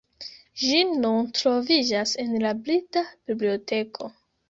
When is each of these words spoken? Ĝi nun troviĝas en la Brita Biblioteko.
Ĝi 0.61 0.79
nun 1.03 1.27
troviĝas 1.41 2.17
en 2.25 2.35
la 2.47 2.57
Brita 2.65 3.07
Biblioteko. 3.29 4.15